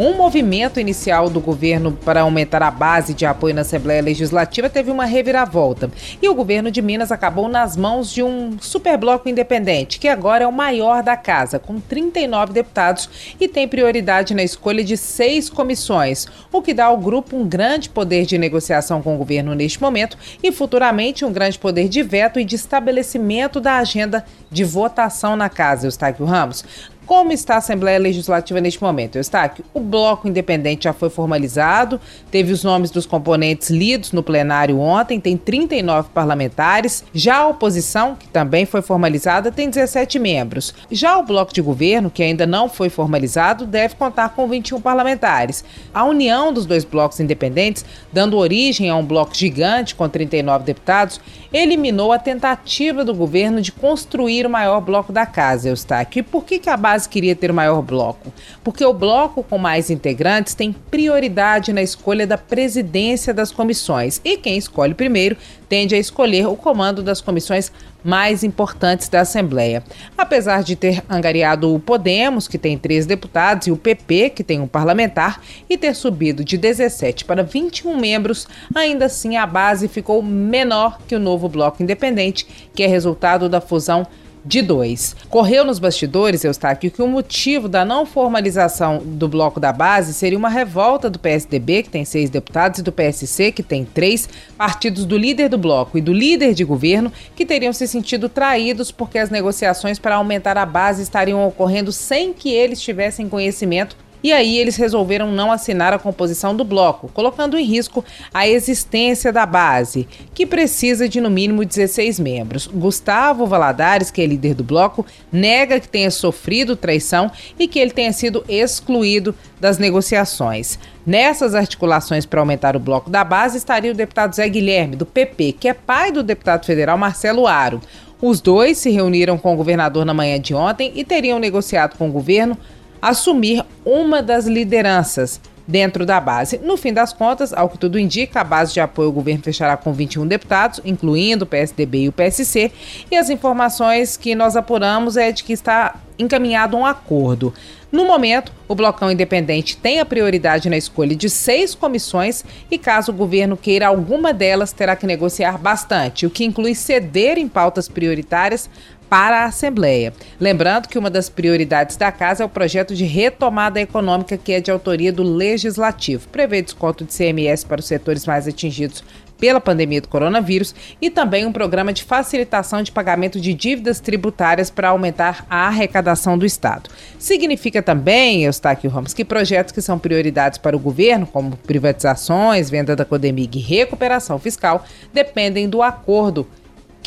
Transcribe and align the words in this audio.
Um 0.00 0.14
movimento 0.14 0.78
inicial 0.78 1.28
do 1.28 1.40
governo 1.40 1.90
para 1.90 2.20
aumentar 2.20 2.62
a 2.62 2.70
base 2.70 3.12
de 3.12 3.26
apoio 3.26 3.52
na 3.52 3.62
Assembleia 3.62 4.00
Legislativa 4.00 4.70
teve 4.70 4.92
uma 4.92 5.04
reviravolta. 5.04 5.90
E 6.22 6.28
o 6.28 6.34
governo 6.36 6.70
de 6.70 6.80
Minas 6.80 7.10
acabou 7.10 7.48
nas 7.48 7.76
mãos 7.76 8.08
de 8.08 8.22
um 8.22 8.56
superbloco 8.60 9.28
independente, 9.28 9.98
que 9.98 10.06
agora 10.06 10.44
é 10.44 10.46
o 10.46 10.52
maior 10.52 11.02
da 11.02 11.16
casa, 11.16 11.58
com 11.58 11.80
39 11.80 12.52
deputados 12.52 13.34
e 13.40 13.48
tem 13.48 13.66
prioridade 13.66 14.34
na 14.34 14.44
escolha 14.44 14.84
de 14.84 14.96
seis 14.96 15.50
comissões, 15.50 16.28
o 16.52 16.62
que 16.62 16.72
dá 16.72 16.84
ao 16.84 16.96
grupo 16.96 17.36
um 17.36 17.44
grande 17.44 17.90
poder 17.90 18.24
de 18.24 18.38
negociação 18.38 19.02
com 19.02 19.16
o 19.16 19.18
governo 19.18 19.52
neste 19.52 19.82
momento 19.82 20.16
e 20.40 20.52
futuramente 20.52 21.24
um 21.24 21.32
grande 21.32 21.58
poder 21.58 21.88
de 21.88 22.04
veto 22.04 22.38
e 22.38 22.44
de 22.44 22.54
estabelecimento 22.54 23.60
da 23.60 23.78
agenda 23.78 24.24
de 24.48 24.62
votação 24.62 25.34
na 25.34 25.48
casa, 25.48 25.88
Eustáquio 25.88 26.24
Ramos. 26.24 26.64
Como 27.08 27.32
está 27.32 27.54
a 27.54 27.56
Assembleia 27.56 27.98
Legislativa 27.98 28.60
neste 28.60 28.82
momento? 28.82 29.16
Eustáquio, 29.16 29.64
o 29.72 29.80
bloco 29.80 30.28
independente 30.28 30.84
já 30.84 30.92
foi 30.92 31.08
formalizado, 31.08 31.98
teve 32.30 32.52
os 32.52 32.62
nomes 32.62 32.90
dos 32.90 33.06
componentes 33.06 33.70
lidos 33.70 34.12
no 34.12 34.22
plenário 34.22 34.78
ontem, 34.78 35.18
tem 35.18 35.34
39 35.34 36.10
parlamentares. 36.12 37.02
Já 37.14 37.38
a 37.38 37.48
oposição, 37.48 38.14
que 38.14 38.28
também 38.28 38.66
foi 38.66 38.82
formalizada, 38.82 39.50
tem 39.50 39.70
17 39.70 40.18
membros. 40.18 40.74
Já 40.90 41.16
o 41.16 41.22
bloco 41.22 41.50
de 41.50 41.62
governo, 41.62 42.10
que 42.10 42.22
ainda 42.22 42.46
não 42.46 42.68
foi 42.68 42.90
formalizado, 42.90 43.64
deve 43.64 43.94
contar 43.94 44.34
com 44.34 44.46
21 44.46 44.78
parlamentares. 44.78 45.64
A 45.94 46.04
união 46.04 46.52
dos 46.52 46.66
dois 46.66 46.84
blocos 46.84 47.20
independentes, 47.20 47.86
dando 48.12 48.36
origem 48.36 48.90
a 48.90 48.96
um 48.96 49.02
bloco 49.02 49.34
gigante 49.34 49.94
com 49.94 50.06
39 50.10 50.62
deputados, 50.62 51.18
eliminou 51.50 52.12
a 52.12 52.18
tentativa 52.18 53.02
do 53.02 53.14
governo 53.14 53.62
de 53.62 53.72
construir 53.72 54.44
o 54.44 54.50
maior 54.50 54.82
bloco 54.82 55.10
da 55.10 55.24
casa, 55.24 55.70
Eustáquio. 55.70 56.20
E 56.20 56.22
por 56.22 56.44
que, 56.44 56.58
que 56.58 56.68
a 56.68 56.76
base 56.76 56.97
base 56.98 57.08
queria 57.08 57.36
ter 57.36 57.52
maior 57.52 57.80
bloco? 57.80 58.32
Porque 58.64 58.84
o 58.84 58.92
bloco 58.92 59.44
com 59.44 59.56
mais 59.56 59.88
integrantes 59.88 60.54
tem 60.54 60.72
prioridade 60.72 61.72
na 61.72 61.80
escolha 61.80 62.26
da 62.26 62.36
presidência 62.36 63.32
das 63.32 63.52
comissões 63.52 64.20
e 64.24 64.36
quem 64.36 64.58
escolhe 64.58 64.94
primeiro 64.94 65.36
tende 65.68 65.94
a 65.94 65.98
escolher 65.98 66.48
o 66.48 66.56
comando 66.56 67.02
das 67.02 67.20
comissões 67.20 67.70
mais 68.02 68.42
importantes 68.42 69.08
da 69.08 69.20
Assembleia. 69.20 69.82
Apesar 70.16 70.62
de 70.62 70.74
ter 70.74 71.04
angariado 71.08 71.72
o 71.74 71.78
Podemos, 71.78 72.48
que 72.48 72.56
tem 72.56 72.78
três 72.78 73.04
deputados, 73.06 73.66
e 73.66 73.70
o 73.70 73.76
PP, 73.76 74.30
que 74.30 74.44
tem 74.44 74.60
um 74.60 74.66
parlamentar, 74.66 75.42
e 75.68 75.76
ter 75.76 75.94
subido 75.94 76.42
de 76.44 76.56
17 76.56 77.24
para 77.24 77.42
21 77.42 77.96
membros, 77.98 78.48
ainda 78.74 79.06
assim 79.06 79.36
a 79.36 79.46
base 79.46 79.88
ficou 79.88 80.22
menor 80.22 80.98
que 81.06 81.14
o 81.14 81.20
novo 81.20 81.48
bloco 81.48 81.82
independente, 81.82 82.46
que 82.74 82.82
é 82.82 82.86
resultado 82.86 83.48
da 83.48 83.60
fusão 83.60 84.06
de 84.48 84.62
dois. 84.62 85.14
Correu 85.28 85.62
nos 85.62 85.78
bastidores, 85.78 86.42
Eustáquio, 86.42 86.90
que 86.90 87.02
o 87.02 87.06
motivo 87.06 87.68
da 87.68 87.84
não 87.84 88.06
formalização 88.06 89.02
do 89.04 89.28
bloco 89.28 89.60
da 89.60 89.72
base 89.72 90.14
seria 90.14 90.38
uma 90.38 90.48
revolta 90.48 91.10
do 91.10 91.18
PSDB, 91.18 91.82
que 91.82 91.90
tem 91.90 92.04
seis 92.04 92.30
deputados, 92.30 92.80
e 92.80 92.82
do 92.82 92.90
PSC, 92.90 93.52
que 93.52 93.62
tem 93.62 93.84
três, 93.84 94.26
partidos 94.56 95.04
do 95.04 95.18
líder 95.18 95.50
do 95.50 95.58
bloco 95.58 95.98
e 95.98 96.00
do 96.00 96.14
líder 96.14 96.54
de 96.54 96.64
governo, 96.64 97.12
que 97.36 97.44
teriam 97.44 97.74
se 97.74 97.86
sentido 97.86 98.26
traídos 98.28 98.90
porque 98.90 99.18
as 99.18 99.28
negociações 99.28 99.98
para 99.98 100.16
aumentar 100.16 100.56
a 100.56 100.64
base 100.64 101.02
estariam 101.02 101.46
ocorrendo 101.46 101.92
sem 101.92 102.32
que 102.32 102.50
eles 102.50 102.80
tivessem 102.80 103.28
conhecimento 103.28 104.07
e 104.22 104.32
aí 104.32 104.58
eles 104.58 104.76
resolveram 104.76 105.30
não 105.30 105.52
assinar 105.52 105.92
a 105.92 105.98
composição 105.98 106.54
do 106.54 106.64
bloco, 106.64 107.10
colocando 107.14 107.58
em 107.58 107.64
risco 107.64 108.04
a 108.32 108.48
existência 108.48 109.32
da 109.32 109.46
base, 109.46 110.08
que 110.34 110.46
precisa 110.46 111.08
de 111.08 111.20
no 111.20 111.30
mínimo 111.30 111.64
16 111.64 112.18
membros. 112.18 112.66
Gustavo 112.66 113.46
Valadares, 113.46 114.10
que 114.10 114.20
é 114.20 114.26
líder 114.26 114.54
do 114.54 114.64
bloco, 114.64 115.06
nega 115.30 115.80
que 115.80 115.88
tenha 115.88 116.10
sofrido 116.10 116.76
traição 116.76 117.30
e 117.58 117.68
que 117.68 117.78
ele 117.78 117.90
tenha 117.90 118.12
sido 118.12 118.44
excluído 118.48 119.34
das 119.60 119.78
negociações. 119.78 120.78
Nessas 121.06 121.54
articulações 121.54 122.26
para 122.26 122.40
aumentar 122.40 122.76
o 122.76 122.80
bloco 122.80 123.08
da 123.08 123.24
base 123.24 123.56
estaria 123.56 123.92
o 123.92 123.94
deputado 123.94 124.34
Zé 124.34 124.48
Guilherme, 124.48 124.96
do 124.96 125.06
PP, 125.06 125.52
que 125.52 125.68
é 125.68 125.74
pai 125.74 126.12
do 126.12 126.22
deputado 126.22 126.66
federal 126.66 126.98
Marcelo 126.98 127.46
Aro. 127.46 127.80
Os 128.20 128.40
dois 128.40 128.78
se 128.78 128.90
reuniram 128.90 129.38
com 129.38 129.54
o 129.54 129.56
governador 129.56 130.04
na 130.04 130.12
manhã 130.12 130.40
de 130.40 130.52
ontem 130.52 130.92
e 130.94 131.04
teriam 131.04 131.38
negociado 131.38 131.96
com 131.96 132.08
o 132.08 132.12
governo 132.12 132.58
assumir 133.00 133.64
uma 133.84 134.22
das 134.22 134.46
lideranças 134.46 135.40
dentro 135.66 136.06
da 136.06 136.18
base. 136.18 136.58
No 136.58 136.78
fim 136.78 136.92
das 136.94 137.12
contas, 137.12 137.52
ao 137.52 137.68
que 137.68 137.76
tudo 137.76 137.98
indica, 137.98 138.40
a 138.40 138.44
base 138.44 138.72
de 138.72 138.80
apoio 138.80 139.08
ao 139.08 139.12
governo 139.12 139.42
fechará 139.42 139.76
com 139.76 139.92
21 139.92 140.26
deputados, 140.26 140.80
incluindo 140.84 141.44
o 141.44 141.46
PSDB 141.46 142.04
e 142.04 142.08
o 142.08 142.12
PSC, 142.12 142.72
e 143.10 143.16
as 143.16 143.28
informações 143.28 144.16
que 144.16 144.34
nós 144.34 144.56
apuramos 144.56 145.18
é 145.18 145.30
de 145.30 145.44
que 145.44 145.52
está 145.52 145.94
encaminhado 146.18 146.76
um 146.76 146.84
acordo. 146.84 147.54
No 147.90 148.04
momento, 148.04 148.52
o 148.66 148.74
Blocão 148.74 149.10
Independente 149.10 149.76
tem 149.76 149.98
a 149.98 150.04
prioridade 150.04 150.68
na 150.68 150.76
escolha 150.76 151.16
de 151.16 151.30
seis 151.30 151.74
comissões 151.74 152.44
e, 152.70 152.76
caso 152.76 153.12
o 153.12 153.14
governo 153.14 153.56
queira 153.56 153.86
alguma 153.86 154.34
delas, 154.34 154.72
terá 154.72 154.94
que 154.94 155.06
negociar 155.06 155.56
bastante, 155.56 156.26
o 156.26 156.30
que 156.30 156.44
inclui 156.44 156.74
ceder 156.74 157.38
em 157.38 157.48
pautas 157.48 157.88
prioritárias 157.88 158.68
para 159.08 159.40
a 159.40 159.44
Assembleia. 159.46 160.12
Lembrando 160.38 160.86
que 160.86 160.98
uma 160.98 161.08
das 161.08 161.30
prioridades 161.30 161.96
da 161.96 162.12
casa 162.12 162.42
é 162.42 162.46
o 162.46 162.48
projeto 162.48 162.94
de 162.94 163.04
retomada 163.04 163.80
econômica 163.80 164.36
que 164.36 164.52
é 164.52 164.60
de 164.60 164.70
autoria 164.70 165.12
do 165.12 165.22
Legislativo. 165.22 166.28
Prevê 166.28 166.60
desconto 166.60 167.04
de 167.04 167.14
CMS 167.14 167.64
para 167.64 167.80
os 167.80 167.86
setores 167.86 168.26
mais 168.26 168.46
atingidos 168.46 169.02
pela 169.38 169.60
pandemia 169.60 170.00
do 170.00 170.08
coronavírus 170.08 170.74
e 171.00 171.08
também 171.08 171.46
um 171.46 171.52
programa 171.52 171.92
de 171.92 172.04
facilitação 172.04 172.82
de 172.82 172.92
pagamento 172.92 173.40
de 173.40 173.54
dívidas 173.54 174.00
tributárias 174.00 174.70
para 174.70 174.88
aumentar 174.88 175.46
a 175.48 175.66
arrecadação 175.66 176.36
do 176.36 176.44
Estado. 176.44 176.90
Significa 177.18 177.82
também, 177.82 178.44
Eustáquio 178.44 178.90
Ramos, 178.90 179.14
que 179.14 179.24
projetos 179.24 179.72
que 179.72 179.80
são 179.80 179.98
prioridades 179.98 180.58
para 180.58 180.76
o 180.76 180.80
governo, 180.80 181.26
como 181.26 181.56
privatizações, 181.56 182.68
venda 182.68 182.94
da 182.94 183.04
Codemig 183.04 183.58
e 183.58 183.62
recuperação 183.62 184.38
fiscal, 184.38 184.84
dependem 185.12 185.68
do 185.68 185.82
acordo 185.82 186.46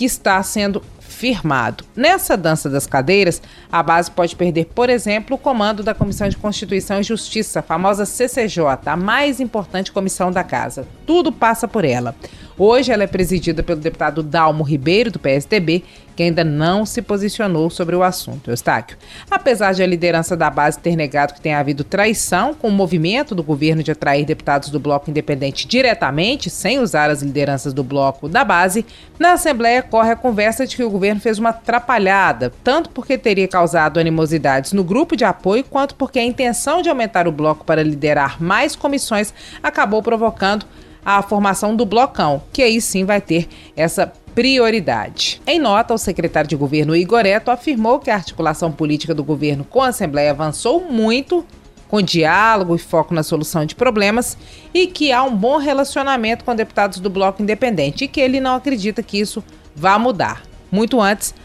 que 0.02 0.06
está 0.06 0.42
sendo 0.42 0.82
firmado. 1.00 1.86
Nessa 1.96 2.36
dança 2.36 2.68
das 2.68 2.88
cadeiras, 2.88 3.40
a 3.72 3.84
base 3.84 4.10
pode 4.10 4.36
perder, 4.36 4.66
por 4.74 4.90
exemplo, 4.90 5.36
o 5.36 5.40
comando 5.40 5.84
da 5.84 5.94
Comissão 5.94 6.28
de 6.28 6.36
Constituição 6.36 7.00
e 7.00 7.04
Justiça, 7.04 7.60
a 7.60 7.62
famosa 7.62 8.04
CCJ, 8.04 8.64
a 8.88 8.98
mais 8.98 9.40
importante 9.40 9.92
comissão 9.92 10.32
da 10.32 10.44
casa. 10.44 10.88
Tudo 11.06 11.32
passa 11.32 11.68
por 11.68 11.86
ela. 11.86 12.16
Hoje 12.64 12.92
ela 12.92 13.02
é 13.02 13.08
presidida 13.08 13.64
pelo 13.64 13.80
deputado 13.80 14.22
Dalmo 14.22 14.64
Ribeiro, 14.64 15.10
do 15.10 15.18
PSDB, 15.18 15.84
que 16.16 16.22
ainda 16.22 16.44
não 16.44 16.86
se 16.86 17.02
posicionou 17.02 17.72
sobre 17.72 17.96
o 17.96 18.04
assunto. 18.04 18.52
Eustáquio, 18.52 18.98
apesar 19.32 19.74
de 19.74 19.82
a 19.82 19.88
liderança 19.88 20.38
da 20.38 20.48
base 20.48 20.78
ter 20.78 20.96
negado 20.96 21.34
que 21.34 21.42
tenha 21.42 21.58
havido 21.58 21.84
traição 21.84 22.54
com 22.54 22.68
o 22.68 22.72
movimento 22.72 23.34
do 23.34 23.42
governo 23.42 23.82
de 23.82 23.90
atrair 23.90 24.28
deputados 24.28 24.70
do 24.70 24.80
bloco 24.80 25.10
independente 25.10 25.68
diretamente, 25.68 26.52
sem 26.52 26.78
usar 26.78 27.10
as 27.10 27.24
lideranças 27.24 27.74
do 27.74 27.84
bloco 27.84 28.30
da 28.30 28.44
base, 28.44 28.86
na 29.18 29.34
Assembleia 29.34 29.82
corre 29.82 30.12
a 30.12 30.16
conversa 30.16 30.68
de 30.68 30.76
que 30.76 30.84
o 30.84 30.90
governo 30.92 31.20
fez 31.20 31.40
uma 31.40 31.50
atrapalhada, 31.50 32.54
tanto 32.64 32.92
porque 32.92 33.18
teria 33.18 33.48
causado 33.48 34.00
animosidades 34.00 34.72
no 34.72 34.84
grupo 34.84 35.16
de 35.16 35.26
apoio, 35.26 35.64
quanto 35.64 35.96
porque 35.96 36.20
a 36.20 36.24
intenção 36.24 36.84
de 36.84 36.90
aumentar 36.90 37.28
o 37.28 37.32
bloco 37.32 37.66
para 37.66 37.82
liderar 37.82 38.40
mais 38.40 38.76
comissões 38.76 39.34
acabou 39.64 40.04
provocando 40.04 40.68
a 41.06 41.22
formação 41.22 41.76
do 41.76 41.86
blocão, 41.86 42.42
que 42.54 42.62
aí 42.62 42.80
sim 42.80 43.06
vai 43.06 43.20
ter 43.20 43.48
essa 43.76 44.12
prioridade. 44.34 45.42
Em 45.46 45.60
nota, 45.60 45.94
o 45.94 45.98
secretário 45.98 46.50
de 46.50 46.56
governo 46.56 46.96
Igor 46.96 47.26
Eto 47.26 47.52
afirmou 47.52 48.00
que 48.00 48.10
a 48.10 48.16
articulação 48.16 48.72
política 48.72 49.14
do 49.14 49.24
governo 49.24 49.64
com 49.64 49.82
a 49.82 49.90
Assembleia 49.90 50.32
avançou 50.32 50.82
muito 50.82 51.46
com 51.90 52.02
diálogo 52.02 52.74
e 52.74 52.80
foco 52.80 53.14
na 53.14 53.22
solução 53.22 53.66
de 53.66 53.76
problemas 53.76 54.38
e 54.74 54.88
que 54.88 55.12
há 55.12 55.24
um 55.24 55.36
bom 55.36 55.58
relacionamento 55.58 56.46
com 56.46 56.56
deputados 56.56 57.00
do 57.02 57.10
bloco 57.10 57.44
independente 57.44 58.06
e 58.06 58.08
que 58.08 58.22
ele 58.22 58.40
não 58.40 58.56
acredita 58.56 59.04
que 59.04 59.20
isso 59.20 59.44
vá 59.76 60.00
mudar. 60.00 60.44
Muito 60.72 61.02
antes, 61.02 61.36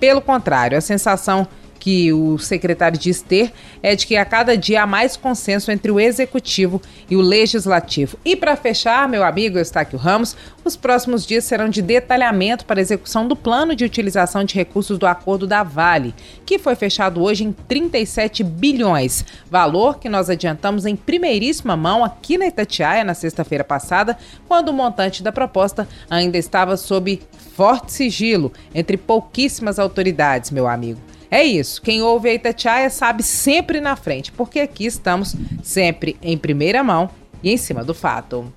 pelo 0.00 0.20
contrário, 0.20 0.76
a 0.76 0.80
sensação 0.80 1.46
que 1.82 2.12
o 2.12 2.38
secretário 2.38 2.96
diz 2.96 3.22
ter 3.22 3.52
é 3.82 3.96
de 3.96 4.06
que 4.06 4.16
a 4.16 4.24
cada 4.24 4.56
dia 4.56 4.84
há 4.84 4.86
mais 4.86 5.16
consenso 5.16 5.68
entre 5.68 5.90
o 5.90 5.98
executivo 5.98 6.80
e 7.10 7.16
o 7.16 7.20
legislativo. 7.20 8.16
E 8.24 8.36
para 8.36 8.54
fechar, 8.54 9.08
meu 9.08 9.24
amigo 9.24 9.58
Eustáquio 9.58 9.98
Ramos, 9.98 10.36
os 10.64 10.76
próximos 10.76 11.26
dias 11.26 11.42
serão 11.42 11.68
de 11.68 11.82
detalhamento 11.82 12.64
para 12.64 12.78
a 12.78 12.82
execução 12.82 13.26
do 13.26 13.34
plano 13.34 13.74
de 13.74 13.84
utilização 13.84 14.44
de 14.44 14.54
recursos 14.54 14.96
do 14.96 15.08
acordo 15.08 15.44
da 15.44 15.64
Vale, 15.64 16.14
que 16.46 16.56
foi 16.56 16.76
fechado 16.76 17.20
hoje 17.20 17.42
em 17.42 17.50
37 17.50 18.44
bilhões, 18.44 19.24
valor 19.50 19.98
que 19.98 20.08
nós 20.08 20.30
adiantamos 20.30 20.86
em 20.86 20.94
primeiríssima 20.94 21.76
mão 21.76 22.04
aqui 22.04 22.38
na 22.38 22.46
Itatiaia 22.46 23.02
na 23.02 23.14
sexta-feira 23.14 23.64
passada, 23.64 24.16
quando 24.46 24.68
o 24.68 24.72
montante 24.72 25.20
da 25.20 25.32
proposta 25.32 25.88
ainda 26.08 26.38
estava 26.38 26.76
sob 26.76 27.20
forte 27.56 27.90
sigilo 27.90 28.52
entre 28.72 28.96
pouquíssimas 28.96 29.80
autoridades, 29.80 30.52
meu 30.52 30.68
amigo. 30.68 31.00
É 31.32 31.42
isso. 31.42 31.80
Quem 31.80 32.02
ouve 32.02 32.28
a 32.28 32.34
Itatiaia 32.34 32.90
sabe 32.90 33.22
sempre 33.22 33.80
na 33.80 33.96
frente, 33.96 34.30
porque 34.30 34.60
aqui 34.60 34.84
estamos 34.84 35.34
sempre 35.62 36.14
em 36.20 36.36
primeira 36.36 36.84
mão 36.84 37.08
e 37.42 37.50
em 37.50 37.56
cima 37.56 37.82
do 37.82 37.94
fato. 37.94 38.52